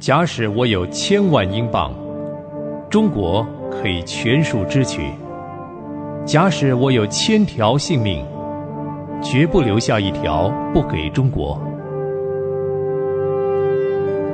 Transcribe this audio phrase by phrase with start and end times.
[0.00, 1.92] 假使我有千万英镑，
[2.88, 5.02] 中国可以全数支取；
[6.24, 8.24] 假使我有千条性命，
[9.22, 11.60] 绝不留下一条不给中国。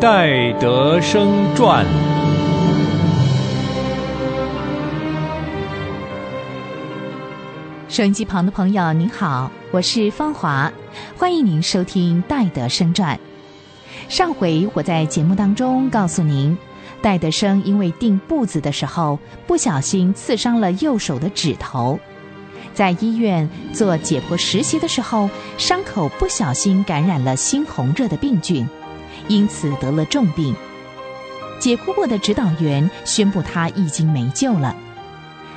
[0.01, 1.27] 戴德生
[1.57, 1.85] 传。
[7.89, 10.73] 收音机旁的朋友，您好，我是芳华，
[11.19, 13.17] 欢迎您收听《戴德生传》。
[14.09, 16.57] 上回我在节目当中告诉您，
[17.03, 21.99] 戴德生因为钉布子的时候不小心刺伤了右手的指头，
[22.73, 28.69] 在医院做解剖实习的时候，伤口不小心感染了猩红热的病菌，
[29.29, 30.55] 因此得了重病。
[31.59, 34.77] 解剖过的指导员宣布他已经没救了。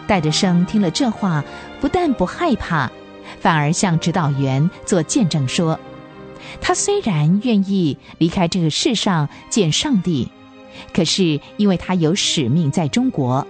[0.08, 1.44] 戴德生听了这话，
[1.80, 2.90] 不但不害怕，
[3.40, 5.80] 反而向指导员做见证说
[6.62, 10.30] ：“他虽然愿意离开这个世上见上帝，
[10.94, 13.46] 可是因为他有使命在中国，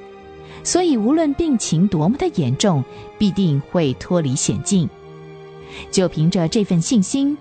[0.63, 2.83] 所以无论病情多么的严重，
[3.17, 4.89] 必定会脱离险境。
[5.91, 7.37] 就凭着这份信心，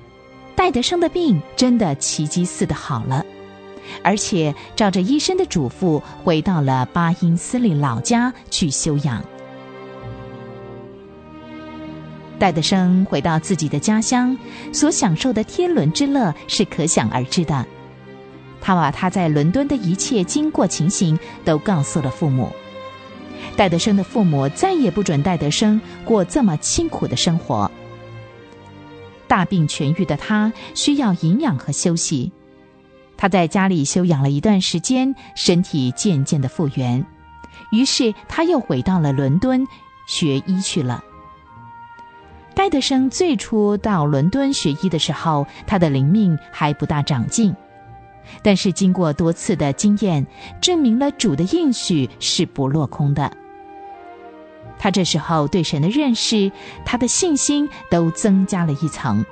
[0.54, 3.24] 戴德生的病真的奇迹似的好了。”
[4.04, 9.24] 而且照着医生的嘱咐，回到了巴音斯利老家去休养。
[12.38, 14.36] 戴德生回到自己的家乡，
[14.72, 17.66] 所享受的天伦之乐是可想而知的。
[18.60, 22.52] 他把他在伦敦的一切经过情形都告诉了父母。
[23.56, 27.70] 戴德生的父母再也不准戴德生过这么清苦的生活。
[29.26, 32.30] 大病痊愈的他需要营养和休息。
[33.16, 37.04] 他在家里休养了一段时间，身体渐渐的复原，
[37.72, 39.66] 于是他又回到了伦敦
[40.06, 41.02] 学医去了。
[42.58, 47.54] 戴德生最初到伦敦学医的时候，他的灵命还不大长进，
[48.42, 50.26] 但是经过多次的经验，
[50.60, 53.30] 证明了主的应许是不落空的。
[54.76, 56.50] 他这时候对神的认识，
[56.84, 59.24] 他的信心都增加了一层。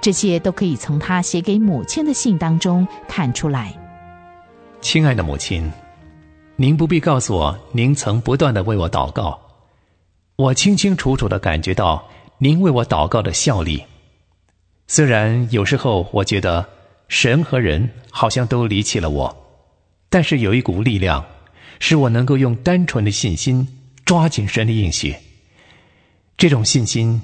[0.00, 3.76] 这些都可以从他写给母亲的信当中看出来。
[4.80, 5.68] 亲爱的母亲，
[6.54, 9.36] 您不必告诉我您曾不断的为我祷告，
[10.36, 12.00] 我清清楚楚的感觉到
[12.42, 13.84] 您为我祷告的效力。
[14.88, 16.68] 虽然有时候我觉得
[17.06, 19.36] 神和人好像都离弃了我，
[20.10, 21.24] 但是有一股力量，
[21.78, 23.68] 使我能够用单纯的信心
[24.04, 25.14] 抓紧神的应许。
[26.36, 27.22] 这种信心，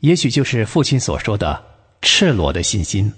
[0.00, 1.62] 也许就是父亲所说的。
[2.00, 3.12] 赤裸的信心。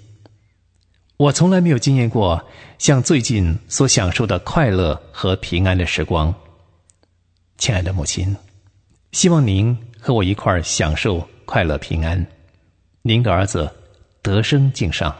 [1.15, 2.45] 我从来没有经验过
[2.77, 6.33] 像最近所享受的快乐和平安的时光。
[7.57, 8.35] 亲爱的母亲，
[9.13, 12.27] 希望您和我一块儿享受快乐平安。
[13.03, 13.71] 您的儿子
[14.21, 15.15] 得生敬上。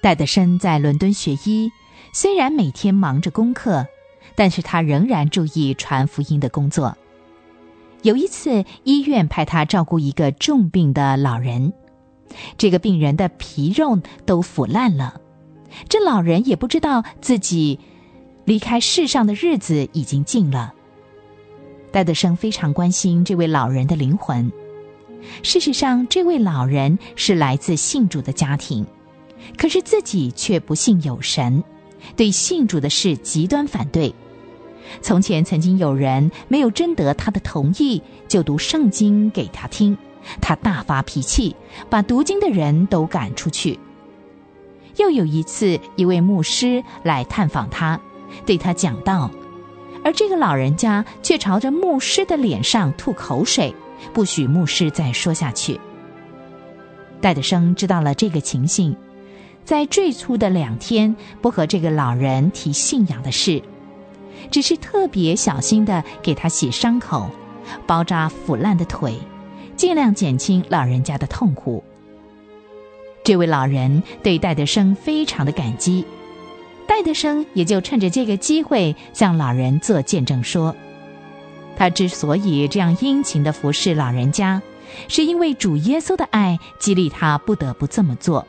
[0.00, 1.70] 戴德生在伦敦学医。
[2.14, 3.86] 虽然每天忙着功课，
[4.34, 6.96] 但是他仍然注意传福音的工作。
[8.00, 11.74] 有一次，医院派他照顾一个重病的老人，
[12.56, 15.20] 这个病人的皮肉都腐烂了，
[15.88, 17.78] 这老人也不知道自己
[18.44, 20.74] 离开世上的日子已经近了。
[21.92, 24.52] 戴德生非常关心这位老人的灵魂。
[25.42, 28.86] 事实上，这位老人是来自信主的家庭，
[29.56, 31.64] 可是自己却不信有神。
[32.14, 34.14] 对信主的事极端反对。
[35.02, 39.96] 从前曾经有人没有征得他的同意就读圣经给他听，
[40.40, 41.56] 他大发脾气，
[41.90, 43.78] 把读经的人都赶出去。
[44.96, 48.00] 又有一次，一位牧师来探访他，
[48.44, 49.30] 对他讲道，
[50.04, 53.74] 而这个老人家却朝着牧师的脸上吐口水，
[54.12, 55.80] 不许牧师再说下去。
[57.20, 58.96] 戴德生知道了这个情形。
[59.64, 63.60] 在最初的两天，不和这个老人提信仰的事，
[64.48, 67.28] 只是特别小心的给他洗伤口，
[67.84, 69.18] 包扎腐烂的腿，
[69.74, 71.82] 尽量减轻老人家的痛苦。
[73.26, 76.04] 这位老人对戴德生非常的感激，
[76.86, 80.76] 戴德生也就趁着这个机会向老人做见证说，
[81.76, 84.62] 他之所以这样殷勤的服侍老人家，
[85.08, 88.46] 是因为主耶稣的爱激励他不得不这么做。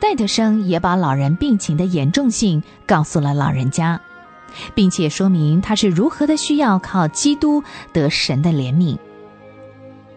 [0.00, 4.00] 戴德生也把老人病情的严重性告诉了老人家，
[4.74, 7.62] 并且说明他是如何的需要靠基督
[7.92, 8.98] 得神的怜悯。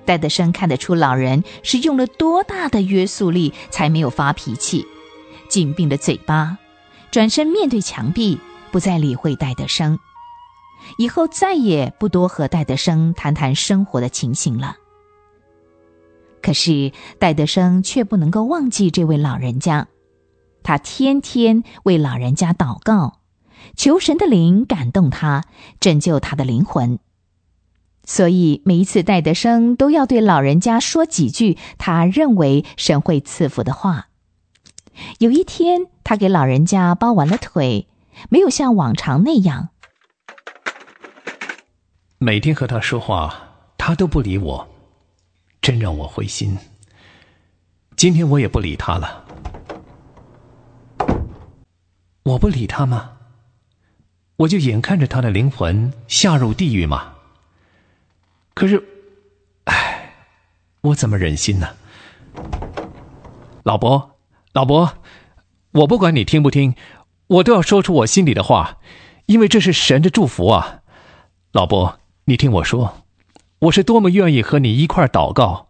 [0.05, 4.85] 戴德生看得出老人是用了多大的约束力才没有发脾气，
[5.47, 6.57] 紧闭着嘴巴，
[7.11, 8.39] 转身面对墙壁，
[8.71, 9.99] 不再理会戴德生。
[10.97, 14.75] 以后再也不多和戴德生谈谈生活的情形了。
[16.41, 19.87] 可是戴德生却不能够忘记这位老人家，
[20.61, 23.21] 他天天为老人家祷告，
[23.77, 25.45] 求神的灵感动他，
[25.79, 26.99] 拯救他的灵魂。
[28.05, 34.07] 所以每一次戴德生都要对老人家说几句他认为神会赐福的话。
[35.19, 37.87] 有一天，他给老人家包完了腿，
[38.29, 39.69] 没有像往常那样。
[42.17, 44.67] 每天和他说话，他都不理我，
[45.61, 46.57] 真让我灰心。
[47.95, 49.25] 今天我也不理他了。
[52.23, 53.11] 我不理他吗？
[54.35, 57.12] 我就眼看着他的灵魂下入地狱吗？
[58.63, 58.81] 可是，
[59.65, 60.13] 唉，
[60.79, 61.67] 我怎么忍心呢？
[63.63, 64.11] 老伯，
[64.53, 64.93] 老伯，
[65.73, 66.73] 我不管你听不听，
[67.27, 68.77] 我都要说出我心里的话，
[69.25, 70.79] 因为这是神的祝福啊！
[71.51, 73.03] 老伯，你听我说，
[73.59, 75.67] 我是多么愿意和你一块祷告。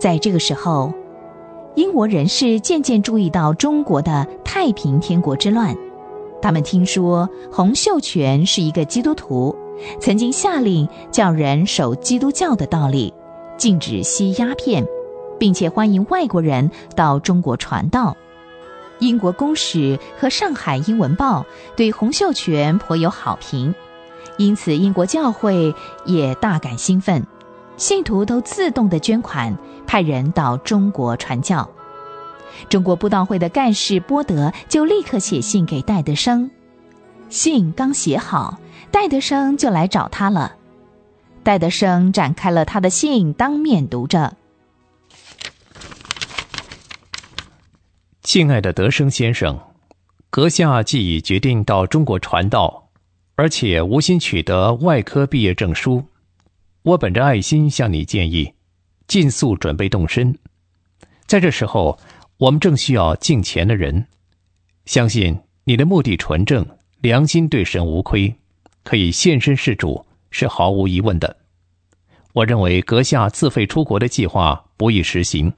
[0.00, 0.94] 在这个时候。
[1.98, 5.76] 国人士渐渐注意到中国的太平天国之乱，
[6.40, 9.52] 他们听说洪秀全是一个基督徒，
[10.00, 13.12] 曾经下令叫人守基督教的道理，
[13.56, 14.86] 禁止吸鸦片，
[15.40, 18.16] 并且欢迎外国人到中国传道。
[19.00, 21.44] 英国公使和上海英文报
[21.76, 23.74] 对洪秀全颇有好评，
[24.36, 25.74] 因此英国教会
[26.04, 27.26] 也大感兴奋。
[27.76, 31.68] 信徒都自动的捐款，派人到中国传教。
[32.68, 36.50] 中国布道会的干事波德就立刻写信给戴德生，
[37.28, 38.58] 信刚写好，
[38.90, 40.56] 戴德生就来找他了。
[41.42, 44.36] 戴德生展开了他的信，当面读着
[48.22, 49.58] ：“敬爱的德生先生，
[50.30, 52.90] 阁下既已决定到中国传道，
[53.36, 56.04] 而且无心取得外科毕业证书。”
[56.82, 58.54] 我本着爱心向你建议，
[59.06, 60.38] 尽速准备动身。
[61.26, 61.98] 在这时候，
[62.38, 64.06] 我们正需要敬虔的人。
[64.86, 66.64] 相信你的目的纯正，
[67.00, 68.32] 良心对神无亏，
[68.84, 71.36] 可以献身事主是毫无疑问的。
[72.32, 75.52] 我认为阁下自费出国的计划不易实行，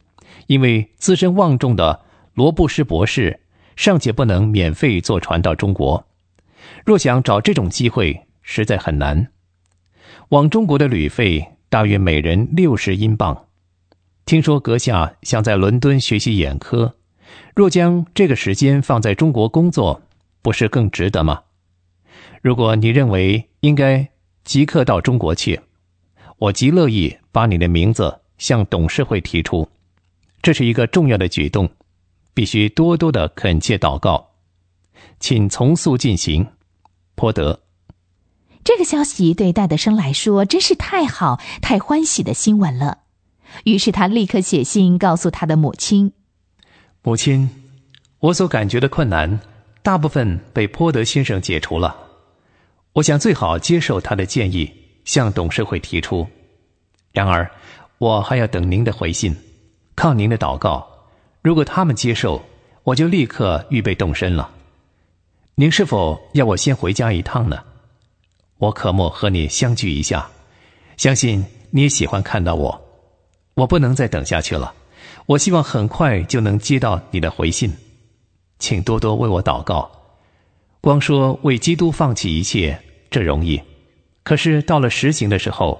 [0.46, 2.00] 因为资深望重的
[2.32, 3.40] 罗布什博士
[3.76, 6.06] 尚且不能免费坐船到中国，
[6.86, 9.30] 若想找这种机会，实在很难。
[10.30, 13.48] 往中国的旅费大约每人六十英镑。
[14.30, 16.94] 听说阁下想在伦敦学习眼科，
[17.52, 20.02] 若将这个时间放在中国工作，
[20.40, 21.42] 不是更值得吗？
[22.40, 24.08] 如果你认为应该
[24.44, 25.60] 即刻到中国去，
[26.38, 29.68] 我极乐意把你的名字向董事会提出。
[30.40, 31.68] 这是一个重要的举动，
[32.32, 34.30] 必须多多的恳切祷告，
[35.18, 36.46] 请从速进行，
[37.16, 37.58] 颇德。
[38.62, 42.98] 这个消息对戴德生来说真是太好、太欢喜的新闻了。
[43.64, 46.12] 于是他立刻写信告诉他的母亲
[47.02, 47.49] ：“母亲，
[48.19, 49.41] 我所感觉的困难，
[49.82, 51.97] 大部分被坡德先生解除了。
[52.93, 54.70] 我想最好接受他的建议，
[55.05, 56.26] 向董事会提出。
[57.12, 57.50] 然而，
[57.99, 59.37] 我还要等您的回信，
[59.95, 60.87] 靠您的祷告。
[61.42, 62.42] 如果他们接受，
[62.85, 64.50] 我就立刻预备动身了。
[65.54, 67.59] 您是否要我先回家一趟呢？”
[68.59, 70.28] 我可莫和你相聚一下，
[70.99, 72.89] 相信你也喜欢看到我。
[73.61, 74.73] 我不能再等下去了，
[75.26, 77.71] 我希望很快就能接到你的回信，
[78.59, 79.90] 请多多为我祷告。
[80.81, 83.61] 光说为基督放弃一切，这容易；
[84.23, 85.79] 可是到了实行的时候，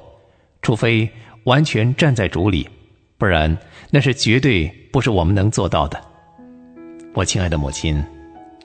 [0.61, 1.09] 除非
[1.45, 2.69] 完全站在主里，
[3.17, 3.57] 不然
[3.91, 5.99] 那是绝对不是我们能做到的。
[7.15, 8.05] 我亲爱的母亲，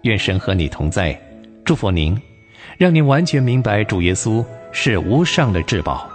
[0.02, 1.18] 愿神和你同在，
[1.64, 2.22] 祝福您。
[2.78, 6.10] 让您完全明白主耶稣是无上的至宝，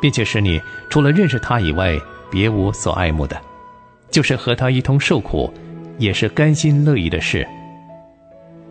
[0.00, 1.98] 并且使你除了认识他以外，
[2.32, 3.38] 别无所爱慕的，
[4.10, 5.52] 就是和他一同受苦，
[5.98, 7.46] 也是甘心乐意的事。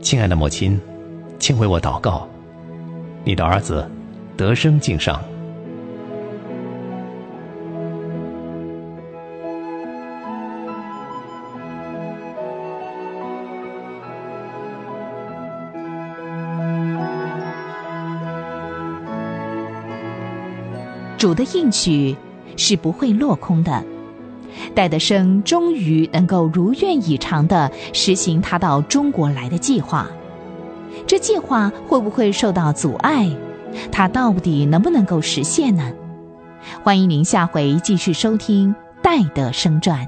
[0.01, 0.81] 亲爱的母亲，
[1.37, 2.27] 请为我祷告，
[3.23, 3.87] 你的儿子
[4.35, 5.23] 得生敬上。
[21.15, 22.17] 主的应许
[22.57, 23.83] 是不会落空的，
[24.73, 30.07] 戴德生终于能够如愿以偿地实行他到中国来的计划。
[31.07, 33.29] 这计划会不会受到阻碍？
[33.91, 35.91] 他到底能不能够实现呢？
[36.83, 40.05] 欢迎您下回继续收听《戴德生传》。